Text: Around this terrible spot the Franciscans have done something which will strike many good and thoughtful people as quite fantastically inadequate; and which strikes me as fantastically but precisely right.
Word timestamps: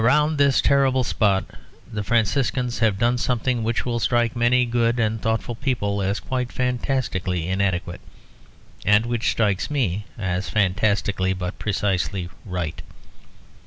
Around 0.01 0.39
this 0.39 0.61
terrible 0.61 1.03
spot 1.03 1.45
the 1.93 2.03
Franciscans 2.03 2.79
have 2.79 2.97
done 2.97 3.19
something 3.19 3.63
which 3.63 3.85
will 3.85 3.99
strike 3.99 4.35
many 4.35 4.65
good 4.65 4.99
and 4.99 5.21
thoughtful 5.21 5.53
people 5.53 6.01
as 6.01 6.19
quite 6.19 6.51
fantastically 6.51 7.47
inadequate; 7.47 8.01
and 8.83 9.05
which 9.05 9.29
strikes 9.29 9.69
me 9.69 10.05
as 10.17 10.49
fantastically 10.49 11.33
but 11.33 11.59
precisely 11.59 12.29
right. 12.47 12.81